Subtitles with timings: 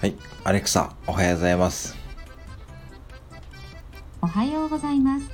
[0.00, 1.96] はい、アレクサ、おはようございます。
[4.22, 5.28] おはようございます。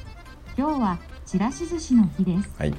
[0.56, 2.48] 今日はちらし寿司の日です。
[2.58, 2.74] はい、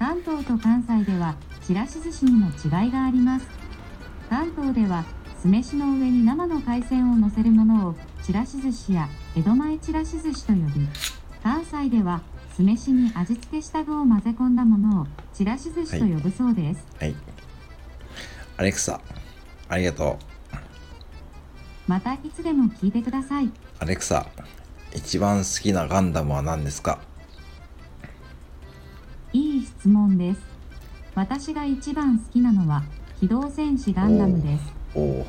[0.00, 3.46] 関東と関西ではちらし寿司にも違いがあります。
[4.28, 5.04] 関東では
[5.40, 7.94] 酢飯の上に生の海鮮を乗せるものを
[8.24, 10.88] ちらし寿司や江戸前ちらし寿司と呼び、
[11.44, 12.22] 関西では
[12.56, 16.84] 酢飯に味付けした具を混ぜ込んだものをちらし寿司と呼ぶそうです。
[16.98, 17.14] はい。
[18.56, 19.00] アレクサ、
[19.68, 20.29] ありがとう。
[21.90, 23.50] またいつでも聞いてください。
[23.80, 24.24] アレクサ、
[24.94, 27.00] 一番好きなガンダムは何ですか？
[29.32, 30.40] いい質問です。
[31.16, 32.84] 私が一番好きなのは
[33.18, 34.72] 機動戦士ガンダムです。
[34.94, 35.26] おお、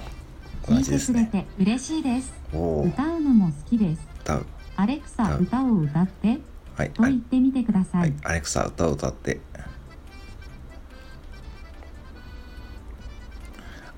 [0.68, 1.30] 同聞いてくれじですね。
[1.32, 2.32] て嬉しいです。
[2.54, 4.08] おお、歌うのも好きです。
[4.22, 4.46] 歌う。
[4.76, 6.38] アレクサ歌を歌ってはい、
[6.76, 9.42] はいと言っ、てみてくださはいい。、アレクサ、歌を歌って。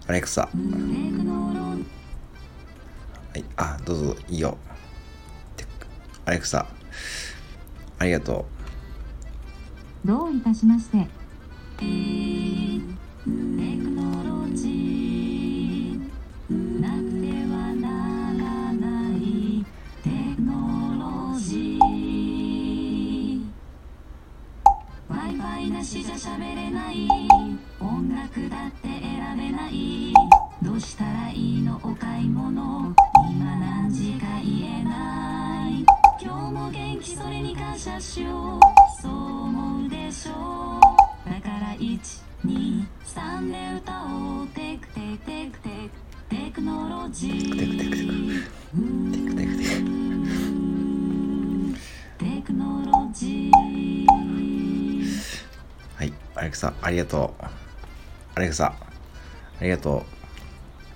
[0.08, 0.50] アレクサ、
[3.34, 4.59] はい、あ、どうぞ、いいよ。
[5.58, 5.66] て
[6.23, 6.67] アレクサ、
[7.98, 8.45] ありがと
[10.06, 11.08] どういたしまして。
[11.78, 11.86] テ
[13.26, 13.30] ク
[13.89, 16.00] ノロジー。
[16.80, 17.88] なくてはな
[18.38, 19.66] らない
[20.04, 21.88] テクノロジー。
[25.09, 27.09] Wi-Fi なしじゃ喋れない。
[27.80, 30.14] 音楽だって選べない。
[30.61, 31.80] どうしたらいいの？
[31.84, 32.73] お買い物
[37.84, 38.62] それに感謝しよう
[39.02, 40.31] そう思うでしょ？
[40.80, 45.70] うだから123で歌おうテクテクテクテ
[46.30, 48.80] クテクノロジーテクテクテクう。
[49.11, 49.84] テクテクテク。
[52.20, 53.58] テクノロジー
[55.98, 57.44] はい、アレクサ、ありがとう。
[58.36, 58.73] アレクサ、
[59.59, 60.06] ありがと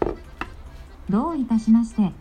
[0.02, 1.12] う。
[1.12, 2.12] どういたしまして